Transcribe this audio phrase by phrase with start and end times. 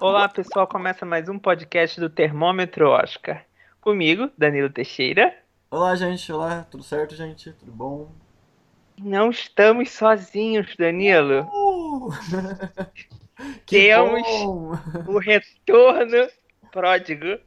[0.00, 0.66] Olá, pessoal.
[0.66, 3.44] Começa mais um podcast do Termômetro Oscar.
[3.82, 5.36] Comigo, Danilo Teixeira.
[5.70, 6.32] Olá, gente.
[6.32, 7.52] Olá, tudo certo, gente?
[7.52, 8.10] Tudo bom?
[8.98, 11.42] Não estamos sozinhos, Danilo.
[11.52, 12.08] Uh!
[13.66, 14.72] Temos bom!
[15.06, 16.30] o retorno
[16.72, 17.38] pródigo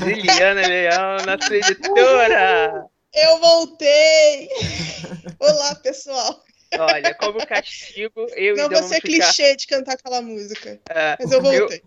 [0.00, 2.86] de Juliana Leão, nossa editora.
[3.14, 4.48] Eu voltei!
[5.38, 6.42] Olá, pessoal.
[6.76, 9.00] Olha, como castigo, eu Não e ser vamos ficar...
[9.08, 11.82] clichê de cantar aquela música, Ah, mas eu voltei.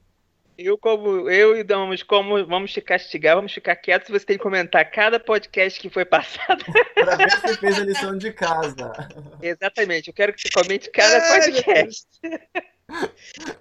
[0.57, 4.09] Eu, como eu e Dão, vamos como vamos te castigar, vamos ficar quietos.
[4.09, 6.63] Você tem que comentar cada podcast que foi passado.
[6.93, 8.91] Pra ver se você fez a lição de casa.
[9.41, 10.09] Exatamente.
[10.09, 12.05] Eu quero que você comente cada meu podcast.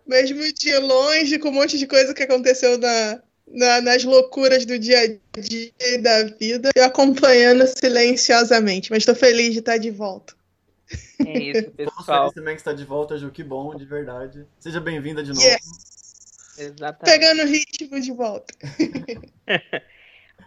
[0.07, 4.79] Mesmo de longe, com um monte de coisa que aconteceu na, na- nas loucuras do
[4.79, 9.91] dia a dia e da vida, eu acompanhando silenciosamente, mas tô feliz de estar de
[9.91, 10.35] volta.
[11.27, 12.05] É isso, pessoal.
[12.05, 13.31] felizes também que está de volta, Ju.
[13.31, 14.47] Que bom, de verdade.
[14.59, 15.43] Seja bem-vinda de novo.
[15.43, 15.91] Yes.
[16.59, 17.05] Exatamente.
[17.05, 18.55] Pegando o ritmo de volta.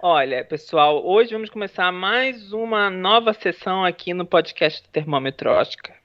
[0.02, 5.96] Olha, pessoal, hoje vamos começar mais uma nova sessão aqui no podcast do Termômetro Oscar.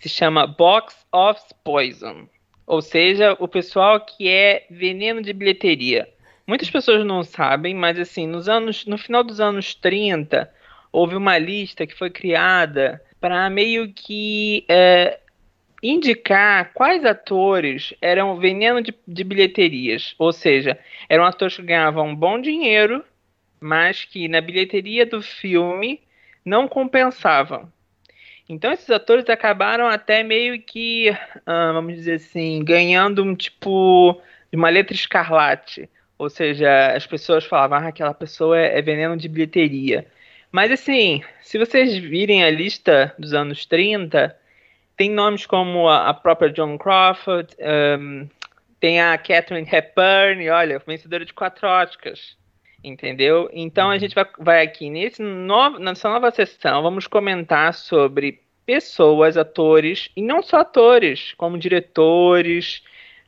[0.00, 2.28] Se chama Box of Poison,
[2.66, 6.08] ou seja, o pessoal que é veneno de bilheteria.
[6.46, 10.52] Muitas pessoas não sabem, mas assim, nos anos, no final dos anos 30,
[10.92, 15.18] houve uma lista que foi criada para meio que é,
[15.82, 20.78] indicar quais atores eram veneno de, de bilheterias, ou seja,
[21.08, 23.04] eram atores que ganhavam bom dinheiro,
[23.60, 26.00] mas que na bilheteria do filme
[26.44, 27.70] não compensavam.
[28.48, 31.10] Então esses atores acabaram até meio que,
[31.44, 34.20] ah, vamos dizer assim, ganhando um tipo
[34.52, 35.90] de uma letra escarlate.
[36.16, 40.06] Ou seja, as pessoas falavam, ah, aquela pessoa é, é veneno de bilheteria.
[40.56, 44.34] Mas assim, se vocês virem a lista dos anos 30,
[44.96, 47.54] tem nomes como a, a própria Joan Crawford,
[48.00, 48.26] um,
[48.80, 52.38] tem a Catherine Hepburn, olha, vencedora de quatro Oscars,
[52.82, 53.50] entendeu?
[53.52, 59.36] Então a gente vai, vai aqui nesse novo, nessa nova sessão, vamos comentar sobre pessoas,
[59.36, 62.82] atores, e não só atores, como diretores,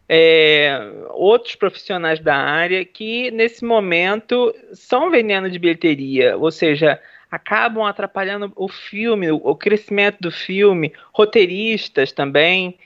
[0.08, 6.98] é, outros profissionais da área que nesse momento são veneno de bilheteria, ou seja,
[7.30, 12.78] acabam atrapalhando o filme, o, crescimento do filme, roteiristas também.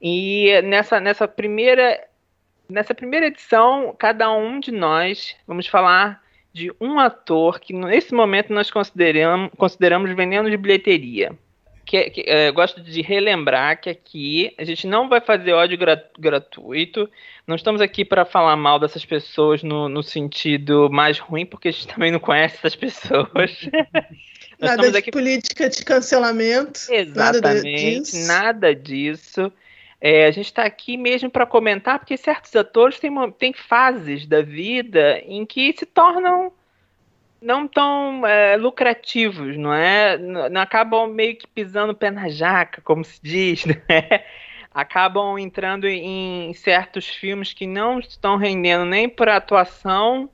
[0.00, 2.06] E nessa, nessa primeira
[2.68, 8.52] nessa primeira edição, cada um de nós vamos falar de um ator que nesse momento
[8.52, 11.32] nós consideramos, consideramos veneno de bilheteria.
[11.90, 16.00] Que, que, é, gosto de relembrar que aqui a gente não vai fazer ódio gra
[16.16, 17.10] gratuito.
[17.44, 21.72] Não estamos aqui para falar mal dessas pessoas no, no, sentido mais ruim, porque a
[21.72, 23.68] gente também não conhece essas pessoas.
[24.60, 25.10] nada de aqui...
[25.10, 26.78] política de cancelamento.
[26.88, 27.60] Exatamente, nada
[28.04, 28.28] disso.
[28.28, 29.52] Nada disso.
[30.00, 34.42] É, a gente está aqui mesmo para comentar, porque certos atores têm, têm fases da
[34.42, 36.52] vida em que se tornam
[37.40, 40.18] não tão é, lucrativos, não é?
[40.18, 43.76] Não, acabam meio que pisando o pé na jaca, como se diz, né?
[44.72, 50.30] Acabam entrando em certos filmes que não estão rendendo nem para atuação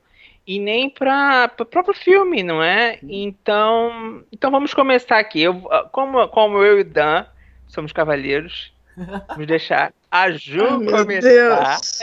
[0.47, 2.99] e nem para o próprio filme, não é?
[3.03, 5.43] Então, então vamos começar aqui.
[5.43, 7.25] Eu, como, como eu e o Dan
[7.67, 8.73] somos cavalheiros,
[9.29, 11.29] vamos deixar a Ju Ai, começar.
[11.29, 11.99] Deus.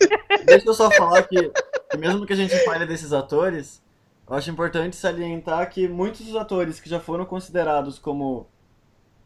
[0.46, 1.50] Deixa eu só falar que,
[1.90, 3.82] que mesmo que a gente fale desses atores,
[4.28, 8.48] eu acho importante salientar que muitos dos atores que já foram considerados como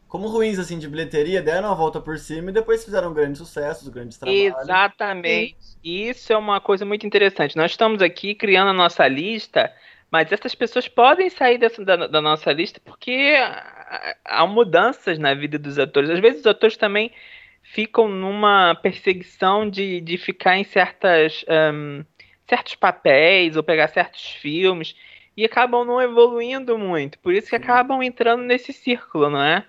[0.07, 3.87] como ruins assim de bilheteria deram a volta por cima e depois fizeram grandes sucessos,
[3.87, 4.57] grandes trabalhos.
[4.61, 5.55] Exatamente.
[5.81, 7.55] Isso é uma coisa muito interessante.
[7.55, 9.73] Nós estamos aqui criando a nossa lista,
[10.11, 13.35] mas essas pessoas podem sair dessa, da, da nossa lista porque
[14.25, 16.09] há mudanças na vida dos atores.
[16.09, 17.09] Às vezes os atores também
[17.63, 22.03] ficam numa perseguição de, de ficar em certas um,
[22.51, 24.93] certos papéis ou pegar certos filmes
[25.37, 27.17] e acabam não evoluindo muito.
[27.19, 29.65] Por isso que acabam entrando nesse círculo, não é?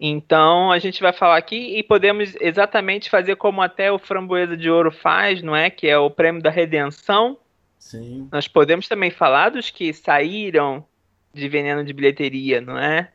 [0.00, 4.68] Então a gente vai falar aqui e podemos exatamente fazer como até o Framboesa de
[4.68, 5.70] Ouro faz, não é?
[5.70, 7.38] Que é o prêmio da redenção.
[7.78, 8.28] Sim.
[8.32, 10.84] Nós podemos também falar dos que saíram
[11.32, 13.08] de veneno de bilheteria, não é?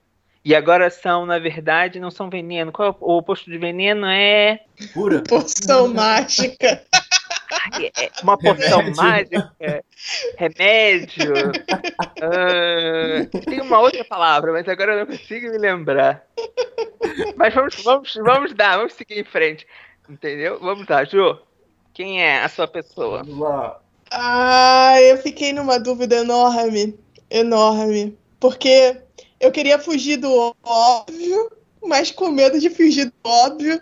[0.44, 2.72] E agora são, na verdade, não são veneno.
[2.72, 4.08] Qual é o oposto de veneno?
[4.08, 4.62] É.
[4.94, 5.22] Pura.
[5.22, 6.82] Poção mágica.
[7.98, 8.96] É uma remédio.
[8.96, 9.86] mágica,
[10.38, 11.34] remédio.
[12.18, 16.26] Uh, tem uma outra palavra, mas agora eu não consigo me lembrar.
[17.36, 19.68] Mas vamos, vamos, vamos dar, vamos seguir em frente.
[20.10, 20.60] Entendeu?
[20.60, 21.38] Vamos lá, Ju.
[21.94, 23.24] Quem é a sua pessoa?
[23.24, 23.82] Vamos lá.
[24.10, 26.98] Ah, eu fiquei numa dúvida enorme.
[27.30, 28.18] Enorme.
[28.40, 28.98] Porque
[29.40, 31.52] eu queria fugir do óbvio,
[31.84, 33.82] mas com medo de fugir do óbvio,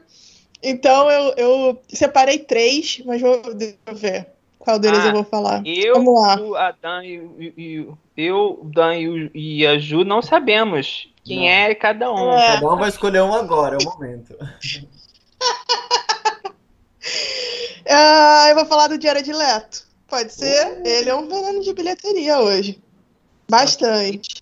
[0.61, 3.41] Então eu, eu separei três, mas vou
[3.93, 4.27] ver
[4.57, 5.61] qual deles Ah, eu vou falar.
[5.65, 6.41] Eu, Vamos lá.
[6.41, 11.39] o Adam e, o- e, e eu, Dan e, e a Ju não sabemos quem
[11.39, 11.45] Não.
[11.47, 12.33] é cada um.
[12.33, 12.55] É.
[12.55, 14.35] Cada um vai escolher um agora, é o momento.
[17.91, 19.83] Ah, eu vou falar do Jared Leto.
[20.07, 20.81] Pode ser?
[20.85, 22.79] Ele é um veneno de bilheteria hoje.
[23.49, 24.41] Bastante.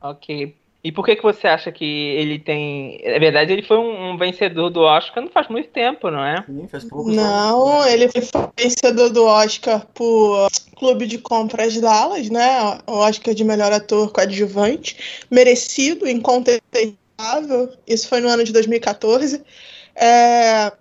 [0.00, 0.56] Ok.
[0.88, 2.98] E por que, que você acha que ele tem.
[3.04, 6.42] Na verdade, ele foi um, um vencedor do Oscar não faz muito tempo, não é?
[6.46, 7.30] Sim, faz poucos anos.
[7.30, 8.22] Não, ele foi
[8.58, 10.48] vencedor do Oscar por
[10.78, 12.78] Clube de Compras Dallas, né?
[12.86, 14.96] O Oscar de melhor ator coadjuvante.
[15.30, 17.70] Merecido, incontestável.
[17.86, 19.42] Isso foi no ano de 2014.
[19.94, 20.72] É,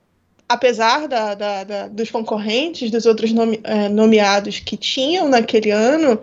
[0.48, 6.18] apesar da- da- da- dos concorrentes, dos outros nome- é, nomeados que tinham naquele ano,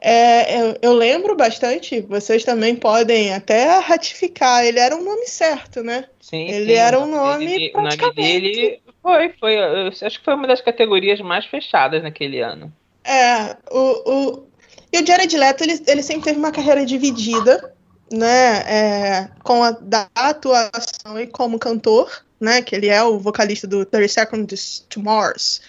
[0.00, 5.82] é, eu, eu lembro bastante, vocês também podem até ratificar, ele era um nome certo,
[5.82, 6.04] né?
[6.20, 6.78] Sim, Ele sim.
[6.78, 9.56] era um O nome dele- O nome praticamente- dele foi, foi.
[9.58, 12.72] acho que foi uma das categorias mais fechadas naquele ano.
[13.04, 14.46] É, o, o,
[14.92, 17.74] e o Jared Leto, ele, ele sempre teve uma carreira dividida,
[18.12, 23.66] né, é, com a da atuação e como cantor, né, que ele é o vocalista
[23.66, 25.60] do 30 Seconds to Mars.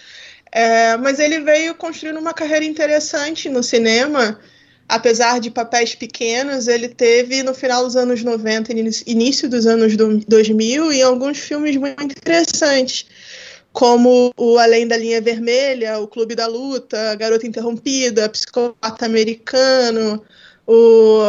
[0.52, 4.40] É, mas ele veio construindo uma carreira interessante no cinema,
[4.88, 9.96] apesar de papéis pequenos, ele teve no final dos anos 90 e início- dos anos
[9.96, 13.06] do- 2000 em alguns filmes muito interessantes
[13.72, 20.22] como o Além da Linha Vermelha, o Clube da Luta, Garota Interrompida, Psicopata Americano,
[20.66, 21.20] o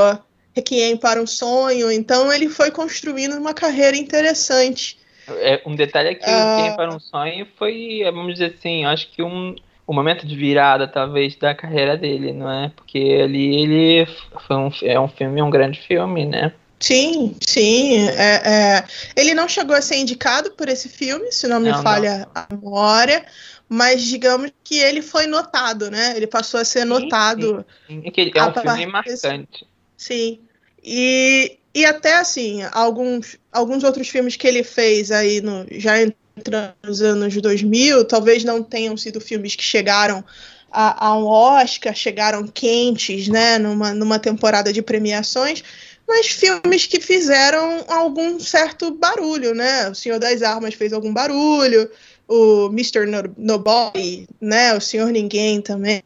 [0.56, 1.92] Requiem para um Sonho.
[1.92, 4.98] Então ele foi construindo uma carreira interessante.
[5.40, 6.54] É, um detalhe é que Ah.
[6.54, 9.56] o Quem para um Sonho foi, vamos dizer assim, acho que um,
[9.88, 12.70] o momento de virada, talvez, da carreira dele, não é?
[12.76, 14.06] Porque ali ele
[14.48, 16.54] foi um, é um filme, um grande filme, né?
[16.80, 18.08] Sim, sim.
[18.10, 18.42] é-
[18.80, 18.84] é.
[19.16, 21.84] Ele não chegou a ser indicado por esse filme, se não me Não, não.
[21.84, 23.24] falha a memória,
[23.70, 26.14] mas digamos que ele foi notado, né?
[26.18, 27.64] Ele passou a ser Sim, notado.
[27.88, 29.68] É, que ele- é um filme partir desse- marcante.
[29.96, 30.40] Sim.
[30.84, 36.74] E, e até assim, alguns, alguns outros filmes que ele fez aí no, já entrando
[36.84, 40.24] nos anos 2000, talvez não tenham sido filmes que chegaram
[40.72, 45.64] a, a um Oscar, chegaram quentes, né, numa, numa temporada de premiações,
[46.08, 49.90] mas filmes que fizeram algum certo barulho, né?
[49.90, 51.90] O Senhor das Armas fez algum barulho,
[52.28, 53.06] o Mr.
[53.06, 54.74] No- Nobody, né?
[54.74, 56.04] O Senhor Ninguém também.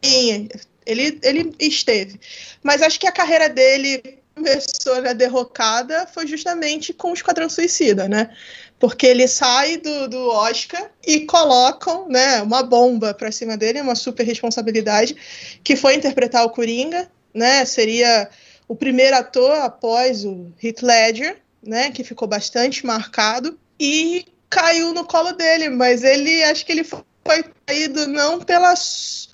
[0.86, 2.20] Ele, ele esteve.
[2.62, 8.08] Mas acho que a carreira dele começou na derrocada foi justamente com o Esquadrão Suicida,
[8.08, 8.30] né?
[8.78, 13.96] Porque ele sai do, do Oscar e colocam né, uma bomba para cima dele, uma
[13.96, 15.16] super responsabilidade,
[15.64, 17.64] que foi interpretar o Coringa, né?
[17.64, 18.30] Seria
[18.68, 21.92] o primeiro ator após o Heath Ledger, né?
[21.92, 27.46] Que ficou bastante marcado e caiu no colo dele, mas ele acho que ele foi
[27.66, 29.30] caído não pelas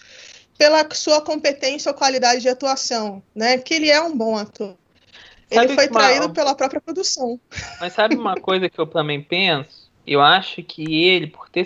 [0.58, 3.58] pela sua competência ou qualidade de atuação, né?
[3.58, 4.78] Que ele é um bom ator.
[5.54, 7.40] Sabe ele foi uma- traído pela própria produção.
[7.80, 9.90] Mas sabe uma coisa que eu também penso?
[10.06, 11.66] Eu acho que ele, por ter,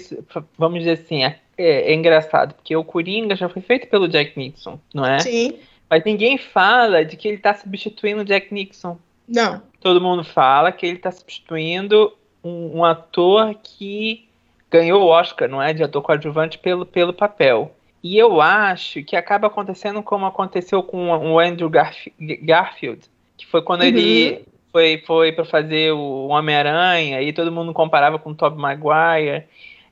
[0.57, 4.79] vamos dizer assim, é, é engraçado, porque o Coringa já foi feito pelo Jack Nixon,
[4.93, 5.19] não é?
[5.19, 5.57] Sim.
[5.89, 8.97] Mas ninguém fala de que ele tá substituindo o Jack Nixon.
[9.27, 9.61] Não.
[9.79, 12.11] Todo mundo fala que ele tá substituindo
[12.43, 14.27] um, um ator que
[14.69, 15.73] ganhou o Oscar, não é?
[15.73, 17.73] De ator coadjuvante pelo, pelo papel.
[18.03, 23.01] E eu acho que acaba acontecendo como aconteceu com o Andrew Garf- Garfield,
[23.37, 23.87] que foi quando Uhum.
[23.87, 29.43] ele foi, foi para fazer o Homem-Aranha e todo mundo comparava com o Tobey Maguire.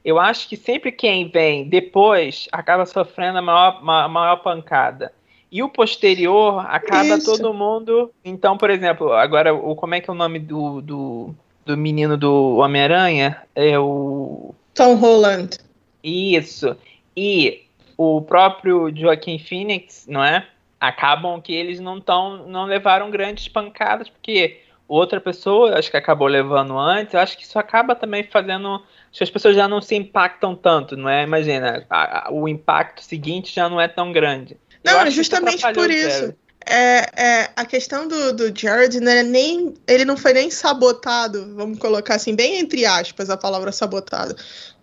[0.04, 5.14] Eu acho que sempre quem vem depois acaba sofrendo a maior, ma- maior pancada.
[5.50, 7.32] E o posterior acaba Isso.
[7.32, 8.12] todo mundo.
[8.26, 11.36] Então, por exemplo, agora o como é que é o nome do, do,
[11.66, 13.42] do menino do Homem-Aranha?
[13.56, 14.54] É o.
[14.74, 15.58] Tom Holland.
[16.04, 16.76] Isso.
[17.16, 17.62] E
[17.96, 20.46] o próprio Joaquim Phoenix, não é?
[20.88, 26.28] Acabam que eles não tão, não levaram grandes pancadas, porque outra pessoa, acho que acabou
[26.28, 28.76] levando antes, eu acho que isso acaba também fazendo.
[29.10, 31.24] Acho que as pessoas já não se impactam tanto, não é?
[31.24, 34.58] Imagina, a- a- o impacto seguinte já não é tão grande.
[34.84, 36.36] Eu Não, isso justamente por isso.
[36.66, 41.78] É, é, a questão do, do Jared, né, nem, ele não foi nem sabotado, vamos
[41.78, 44.36] colocar assim, bem entre aspas a palavra sabotado.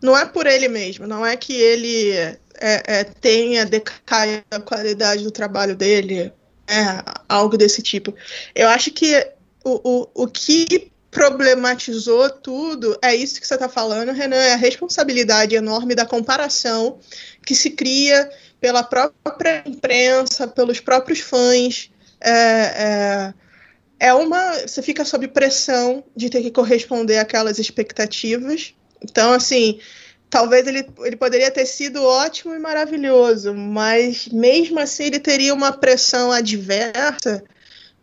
[0.03, 5.25] Não é por ele mesmo, não é que ele é, é, tenha decaído a qualidade
[5.25, 6.33] do trabalho dele,
[6.69, 8.15] é, algo desse tipo.
[8.55, 9.27] Eu acho que
[9.65, 14.57] o, o, o que problematizou tudo é isso que você está falando, Renan, é a
[14.57, 16.99] responsabilidade enorme da comparação
[17.45, 21.91] que se cria pela própria imprensa, pelos próprios fãs.
[22.21, 23.35] É, é,
[23.99, 24.53] é uma.
[24.61, 28.75] Você fica sob pressão de ter que corresponder àquelas expectativas.
[29.03, 29.81] Então, assim,
[30.31, 35.73] talvez ele, ele poderia ter sido ótimo e maravilhoso, mas mesmo assim ele teria uma
[35.73, 37.43] pressão adversa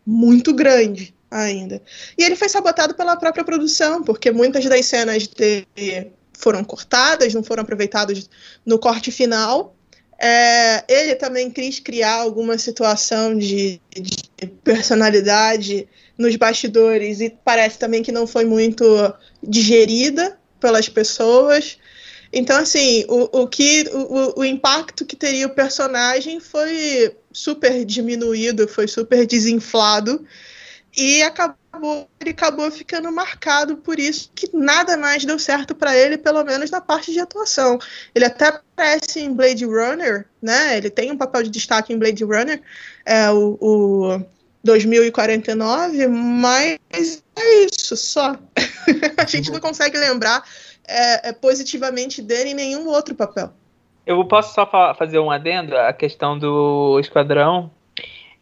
[0.06, 1.82] muito grande ainda.
[2.18, 7.44] E ele foi sabotado pela própria produção, porque muitas das cenas dele foram cortadas, não
[7.44, 8.30] foram aproveitadas
[8.66, 9.76] no corte final.
[10.20, 18.02] É, ele também quis criar alguma situação de, de, personalidade nos bastidores e parece também
[18.02, 18.84] que não foi muito
[19.44, 21.78] digerida pelas pessoas.
[22.32, 28.68] Então, assim, o, o que o, o impacto que teria o personagem foi super diminuído,
[28.68, 30.26] foi super desinflado
[30.98, 36.18] e acabou, ele acabou ficando marcado por isso que nada mais deu certo para ele,
[36.18, 37.78] pelo menos na parte de atuação.
[38.16, 40.76] Ele até aparece em Blade Runner, né?
[40.78, 42.62] Ele tem um papel de destaque em Blade Runner,
[43.06, 44.26] é o, o
[44.64, 46.80] 2049, mas
[47.36, 48.36] é isso só.
[49.16, 50.44] a gente não consegue lembrar
[50.88, 53.52] é, é, positivamente dele em nenhum outro papel.
[54.06, 54.66] Eu posso só
[54.96, 57.70] fazer um adendo à questão do Esquadrão,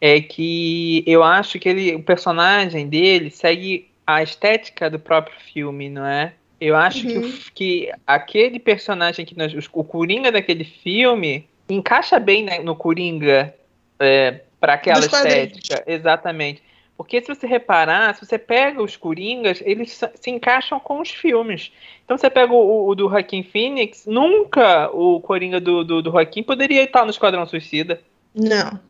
[0.00, 5.88] é que eu acho que ele, o personagem dele segue a estética do próprio filme,
[5.88, 6.32] não é?
[6.60, 7.22] Eu acho uhum.
[7.22, 13.54] que, que aquele personagem que nós, o Coringa daquele filme encaixa bem né, no Coringa
[13.98, 16.62] é, para aquela estética, exatamente.
[16.96, 21.70] Porque se você reparar, se você pega os Coringas, eles se encaixam com os filmes.
[22.04, 26.42] Então você pega o, o do Joaquim Phoenix, nunca o Coringa do, do, do Joaquim
[26.42, 28.00] poderia estar no Esquadrão Suicida.
[28.34, 28.80] Não.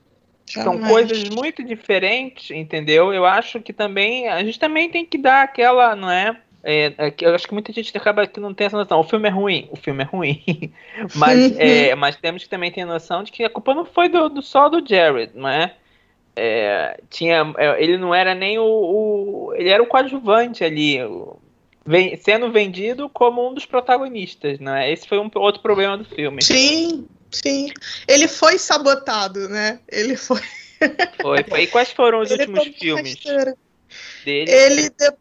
[0.47, 3.13] São coisas muito diferentes, entendeu?
[3.13, 6.37] Eu acho que também a gente também tem que dar aquela, não é?
[6.63, 9.01] É, é, eu acho que muita gente acaba que não tem essa noção.
[9.01, 10.73] O filme é ruim, o filme é ruim.
[11.15, 14.29] mas, é, mas temos que também ter noção de que a culpa não foi do,
[14.29, 15.75] do só do Jared, não é?
[16.37, 20.99] É tinha, é, ele não era nem o, o, Ele era o coadjuvante ali,
[22.21, 24.93] sendo vendido como um dos protagonistas, não é?
[24.93, 26.43] Esse foi um outro problema do filme.
[26.43, 27.73] Sim, Sim.
[28.07, 29.81] Ele foi sabotado, né?
[29.89, 30.41] Ele foi.
[31.23, 31.63] Foi, foi.
[31.63, 33.17] E quais foram os ele últimos filmes
[34.25, 34.51] dele?
[34.51, 34.91] Ele.
[34.91, 35.13] De...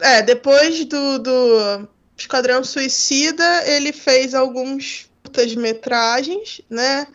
[0.00, 7.06] É, depois do, do Esquadrão Suicida, ele fez alguns curtas-metragens, né?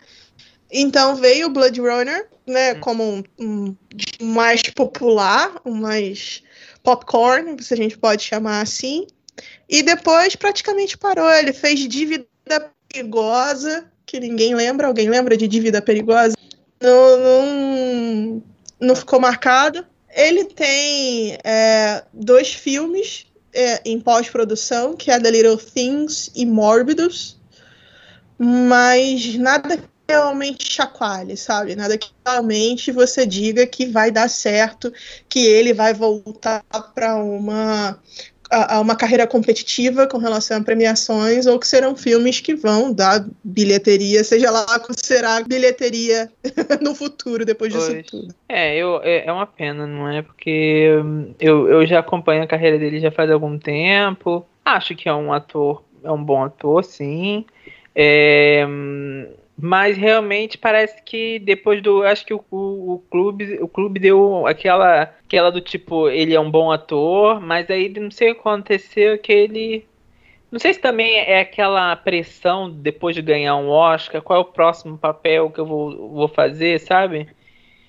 [0.71, 2.73] Então veio o Blood Runner, né?
[2.73, 2.79] Hum.
[2.79, 3.75] Como um, um,
[4.21, 6.43] mais popular, um mais
[6.83, 9.07] popcorn, se a gente pode chamar assim.
[9.69, 11.29] E depois praticamente parou.
[11.31, 12.27] Ele fez Dívida
[12.89, 14.87] Perigosa, que ninguém lembra.
[14.87, 16.35] Alguém lembra de Dívida Perigosa?
[16.81, 18.43] Não, não,
[18.79, 19.85] não ficou marcado.
[20.13, 27.39] Ele tem é, dois filmes é, em pós-produção, que é The Little Things e Morbidus,
[28.37, 29.79] mas nada
[30.11, 31.75] realmente chacoalhe, sabe?
[31.75, 34.91] Nada que realmente você diga que vai dar certo,
[35.29, 36.63] que ele vai voltar
[36.93, 37.97] para uma
[38.51, 43.25] a, uma carreira competitiva com relação a premiações ou que serão filmes que vão dar
[43.41, 46.29] bilheteria, seja lá qual será bilheteria
[46.81, 48.05] no futuro depois disso pois.
[48.05, 48.35] tudo.
[48.49, 50.21] É, eu, é, é uma pena, não é?
[50.21, 50.89] Porque
[51.39, 54.45] eu, eu já acompanho a carreira dele já faz algum tempo.
[54.65, 57.45] Acho que é um ator, é um bom ator, sim.
[57.95, 58.65] É,
[59.61, 62.01] mas realmente parece que depois do.
[62.03, 66.39] Acho que o, o, o, clube, o clube deu aquela, aquela do tipo, ele é
[66.39, 69.85] um bom ator, mas aí não sei o que aconteceu, que ele.
[70.51, 74.45] Não sei se também é aquela pressão depois de ganhar um Oscar, qual é o
[74.45, 77.29] próximo papel que eu vou, vou fazer, sabe?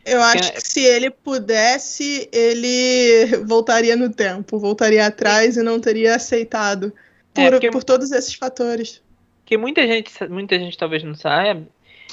[0.04, 6.16] Eu acho que se ele pudesse, ele voltaria no tempo, voltaria atrás e não teria
[6.16, 6.92] aceitado.
[7.34, 7.70] É, por, é porque...
[7.70, 9.02] por todos esses fatores
[9.44, 11.66] que muita gente, muita gente talvez não saiba,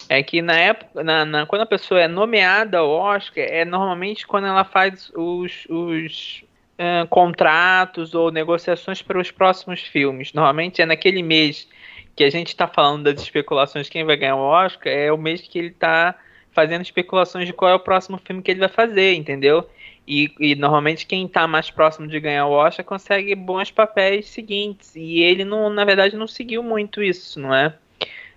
[0.08, 4.26] é que na época, na, na, quando a pessoa é nomeada ao Oscar, é normalmente
[4.26, 6.44] quando ela faz os, os
[6.80, 10.34] uh, contratos ou negociações para os próximos filmes.
[10.34, 11.68] Normalmente é naquele mês
[12.16, 15.42] que a gente está falando das especulações quem vai ganhar o Oscar, é o mês
[15.42, 16.16] que ele está
[16.52, 19.70] fazendo especulações de qual é o próximo filme que ele vai fazer, entendeu?
[20.10, 24.96] E, e, normalmente quem está mais próximo de ganhar o Oscar consegue bons papéis seguintes.
[24.96, 27.76] E ele, não, na verdade, não seguiu muito isso, não é?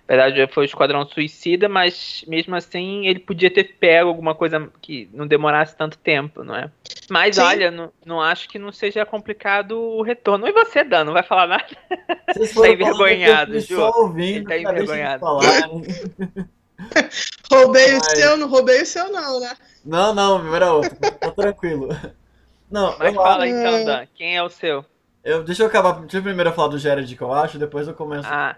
[0.07, 4.69] Na verdade, foi o Esquadrão Suicida, mas mesmo assim ele podia ter pego alguma coisa
[4.83, 6.69] que não demorasse tanto tempo, não é?
[7.09, 7.41] Mas Sim.
[7.41, 10.47] olha, não, não acho que não seja complicado o retorno.
[10.47, 11.65] E você, Dan, não vai falar nada?
[12.61, 13.81] tá envergonhado, Ju.
[13.81, 15.25] Ouvindo, tá envergonhado.
[17.53, 18.01] roubei Mas...
[18.01, 19.55] o seu, não roubei o seu, não, né?
[19.83, 20.95] Não, não, meu era outro.
[20.95, 21.89] Tá tranquilo.
[22.69, 24.83] Não, Mas fala então, Dan, quem é o seu?
[25.23, 25.99] Eu, deixa eu acabar.
[26.01, 28.27] Deixa eu primeiro falar do Jared que eu acho, depois eu começo.
[28.27, 28.55] Ah.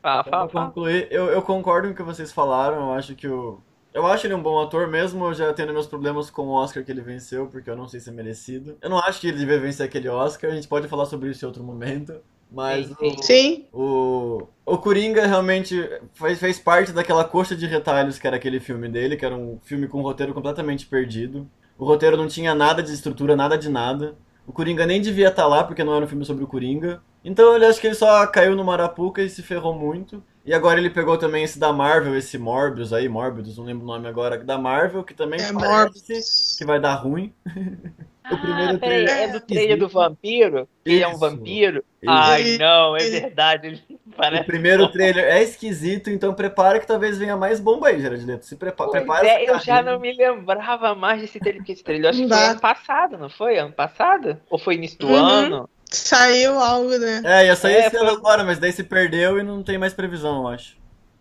[0.00, 0.66] Fala, fala, fala.
[0.66, 2.88] concluir, eu, eu concordo com o que vocês falaram.
[2.88, 3.60] Eu acho que o.
[3.94, 6.82] Eu acho ele um bom ator, mesmo eu já tendo meus problemas com o Oscar
[6.82, 8.78] que ele venceu, porque eu não sei se é merecido.
[8.80, 11.44] Eu não acho que ele devia vencer aquele Oscar, a gente pode falar sobre isso
[11.44, 12.20] em outro momento.
[12.52, 13.66] Mas Sim, o, Sim.
[13.72, 15.76] o, o Coringa realmente
[16.14, 19.58] fez, fez parte daquela coxa de retalhos que era aquele filme dele, que era um
[19.62, 21.48] filme com um roteiro completamente perdido.
[21.78, 24.16] O roteiro não tinha nada de estrutura, nada de nada.
[24.46, 27.02] O Coringa nem devia estar lá, porque não era um filme sobre o Coringa.
[27.24, 30.22] Então ele acho que ele só caiu no Marapuca e se ferrou muito.
[30.44, 33.86] E agora ele pegou também esse da Marvel, esse Morbius aí, Morbius, não lembro o
[33.86, 36.56] nome agora, da Marvel, que também É parece Morbius.
[36.58, 37.32] que vai dar ruim.
[38.30, 40.68] O primeiro ah, peraí, trailer é do trailer do vampiro?
[40.84, 41.84] Ele é um vampiro?
[42.02, 42.10] Isso.
[42.10, 43.66] Ai, não, é verdade.
[43.68, 44.46] Ele O parece.
[44.46, 48.46] primeiro trailer é esquisito, então prepara que talvez venha mais bomba aí, Gerard Leto.
[48.46, 51.84] Se prepa Pois prepara é, eu já não me lembrava mais desse trailer, porque esse
[51.84, 52.50] trailer eu acho que foi dá.
[52.52, 53.58] ano passado, não foi?
[53.58, 54.40] Ano passado?
[54.50, 55.24] Ou foi início do Uhum.
[55.28, 55.70] ano?
[55.90, 57.22] Saiu algo, né?
[57.24, 59.76] É, ia sair É, esse ano foi- agora, mas daí se perdeu e não tem
[59.78, 60.76] mais previsão, eu acho.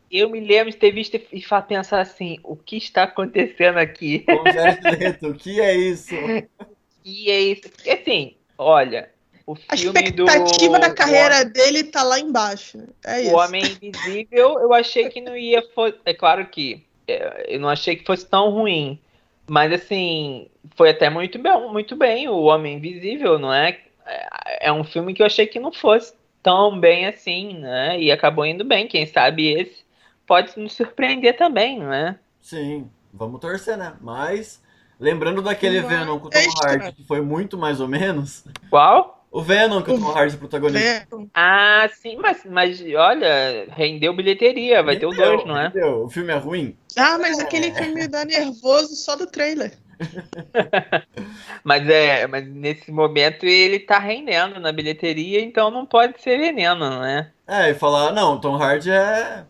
[0.09, 4.19] Eu me lembro de ter visto e fa- pensar assim, o que está acontecendo aqui?
[4.19, 6.15] Com o Jared Leto, o que é isso?
[7.03, 7.69] E é isso.
[7.69, 9.09] Porque, assim, olha,
[9.45, 10.25] o A filme do.
[10.25, 12.77] expectativa da carreira dele tá lá embaixo.
[13.03, 13.35] É O isso.
[13.35, 15.61] Homem Invisível, eu achei que não ia.
[15.73, 18.99] fo- É claro que é, eu não achei que fosse tão ruim.
[19.47, 23.79] Mas assim, foi até muito bem, muito bem o Homem Invisível, não é?
[24.05, 27.99] É é um filme que eu achei que não fosse tão bem assim, né?
[27.99, 28.87] E acabou indo bem.
[28.87, 29.83] Quem sabe esse
[30.27, 32.17] pode nos surpreender também, não é?
[32.39, 33.93] Sim, vamos torcer, né?
[34.01, 34.60] Mas,
[35.01, 38.45] lembrando daquele Mas Venom com o é Tom Hardy, que foi muito mais ou menos.
[38.69, 39.25] Qual?
[39.31, 41.07] O Venom que o Tom Hardy protagonista.
[41.09, 41.27] Venom.
[41.33, 45.37] Ah, sim, mas, mas olha, rendeu bilheteria, vai ter o Entendeu?
[45.37, 45.67] 2, não é?
[45.67, 46.03] Entendeu?
[46.03, 46.77] O filme é ruim?
[46.95, 49.73] Ah, mas aquele filme dá nervoso só do trailer.
[51.63, 56.89] Mas é, mas nesse momento ele tá rendendo na bilheteria, então não pode ser veneno,
[56.89, 57.31] não é?
[57.47, 59.45] É, e falar, não, Tom Hardy é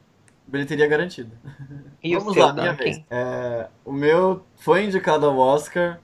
[0.46, 1.32] bilheteria garantida.
[2.04, 2.84] E Vamos o seu, lá, minha Duncan?
[2.84, 3.02] vez.
[3.10, 6.00] É, o meu foi indicado ao Oscar.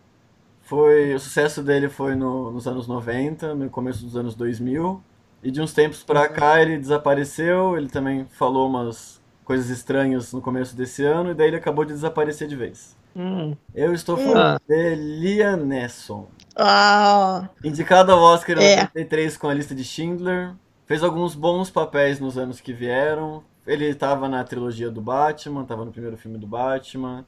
[0.62, 5.02] Foi, o sucesso dele foi no- nos anos 90, no começo dos anos 2000.
[5.42, 7.78] E de uns tempos pra cá ele desapareceu.
[7.78, 11.32] Ele também falou umas coisas estranhas no começo desse ano.
[11.32, 12.96] E daí ele acabou de desaparecer de vez.
[13.16, 14.26] Hum, Eu estou Hum.
[14.34, 16.28] falando de Liam Neeson.
[16.56, 18.74] Ah, Indicado ao Oscar em É.
[18.82, 20.54] 83 com a lista de Schindler.
[20.86, 23.44] Fez alguns bons papéis nos anos que vieram.
[23.68, 27.26] Ele estava na trilogia do Batman, estava no primeiro filme do Batman.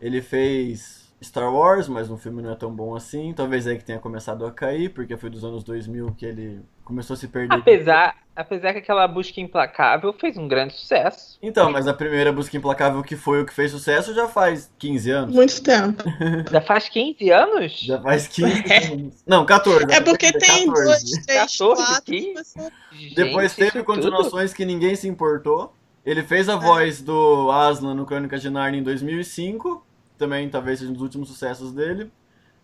[0.00, 3.32] Ele fez Star Wars, mas o filme não é tão bom assim.
[3.32, 7.14] Talvez aí que tenha começado a cair, porque foi dos anos 2000 que ele começou
[7.14, 7.54] a se perder.
[7.54, 11.38] apesar, apesar que aquela busca implacável fez um grande sucesso.
[11.40, 15.10] Então, mas a primeira Busca Implacável que foi o que fez sucesso já faz 15
[15.12, 15.34] anos.
[15.34, 16.02] muito tempo.
[16.50, 17.72] Já faz 15 anos?
[17.80, 19.22] Já faz 15 anos.
[19.24, 19.86] Não, 14.
[19.92, 20.72] É porque tem 14.
[20.72, 22.02] dois, três, 14, quatro.
[22.04, 22.70] que- você-
[23.14, 25.72] Depois Gente, teve continuações que ninguém se importou.
[26.04, 29.84] Ele fez a voz do Aslan no Crônicas de Narnia em 2005.
[30.18, 32.10] Também talvez seja um dos últimos sucessos dele.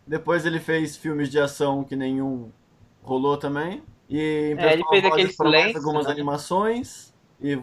[0.06, 2.50] Depois ele fez filmes de ação que nenhum
[3.02, 3.82] rolou também.
[4.08, 6.12] E É, ele fez aquele silêncio, algumas né?
[6.12, 7.14] animações.
[7.40, 7.56] E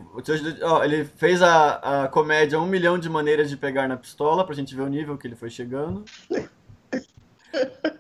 [0.64, 4.56] ó, ele fez a, a comédia Um Milhão de Maneiras de Pegar na Pistola, pra
[4.56, 6.06] gente ver o nível que ele foi chegando.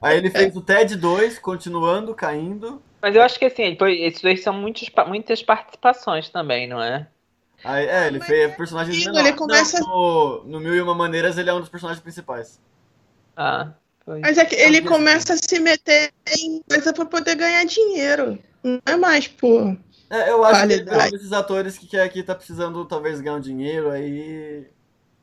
[0.01, 2.81] Aí ele fez o TED 2, continuando, caindo.
[3.01, 7.07] Mas eu acho que assim, esses dois são muitos, muitas participações também, não é?
[7.65, 9.29] Aí, é, ele Mas fez personagens aquilo, menores.
[9.29, 12.59] ele começa- Não, no, no Mil e Uma Maneiras ele é um dos personagens principais.
[13.35, 13.73] Ah,
[14.03, 14.19] foi.
[14.19, 18.37] Mas é que ele Não, começa a se meter em coisa pra poder ganhar dinheiro.
[18.63, 19.77] Não é mais por.
[20.09, 23.19] É, eu acho que ele é um desses atores que quer aqui tá precisando talvez
[23.19, 24.67] ganhar um dinheiro aí.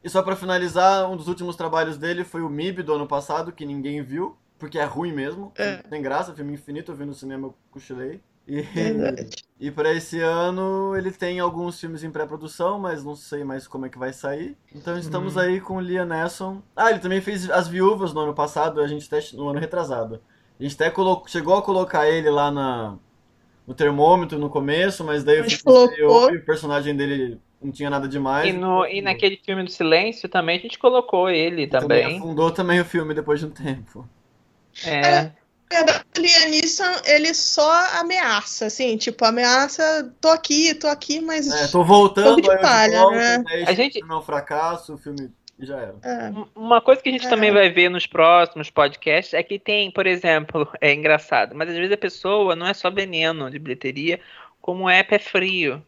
[0.05, 3.53] E só pra finalizar, um dos últimos trabalhos dele foi o MIB do ano passado,
[3.53, 5.53] que ninguém viu, porque é ruim mesmo.
[5.57, 5.77] É.
[5.77, 8.21] Não tem graça, filme infinito, eu vi no cinema, eu cochilei.
[8.55, 9.45] E, Verdade.
[9.61, 13.87] e pra esse ano ele tem alguns filmes em pré-produção, mas não sei mais como
[13.87, 14.57] é que vai sair.
[14.75, 15.43] Então estamos Uhum.
[15.43, 16.63] aí com o Liam Neeson.
[16.77, 20.21] Ah, ele também fez As Viúvas no ano passado, a gente até, no ano retrasado.
[20.59, 22.99] A gente até colocou, chegou a colocar ele lá na,
[23.67, 25.87] no termômetro no começo, mas daí o Mas filme colocou.
[25.91, 28.49] estreou e o personagem dele não tinha nada demais.
[28.49, 32.19] E, no, e naquele filme do Silêncio também a gente colocou ele também também.
[32.19, 34.09] afundou também o filme depois de um tempo.
[34.85, 35.01] É.
[35.23, 35.42] Na
[35.73, 41.51] verdade, o Neeson, ele só ameaça, assim, tipo, ameaça, tô aqui, tô aqui, mas.
[41.53, 43.43] É, tô voltando, de palha, volto, né?
[43.45, 45.95] daí A gente- o filme é um fracasso, o filme já era.
[46.03, 46.33] É.
[46.55, 47.31] Uma coisa que a gente É.
[47.31, 51.77] também vai ver nos próximos podcasts é que tem, por exemplo, é engraçado, mas às
[51.77, 54.21] vezes a pessoa não é só veneno de bilheteria,
[54.61, 55.83] como é pé frio.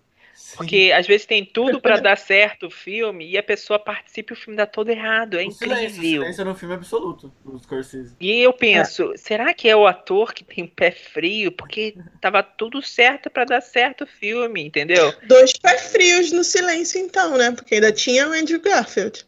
[0.56, 4.36] Porque às vezes tem tudo pra dar certo o filme e a pessoa participa e
[4.36, 5.38] o filme dá todo errado.
[5.38, 6.20] É O silêncio, o incrível.
[6.22, 8.14] silêncio era um filme absoluto do Scorsese.
[8.20, 11.50] E eu penso, será que é o ator que tem pé frio?
[11.52, 15.12] Porque tava tudo certo pra dar certo o filme, entendeu?
[15.26, 17.50] Dois pés frios no silêncio, então, né?
[17.52, 19.24] Porque ainda tinha o Andrew Garfield.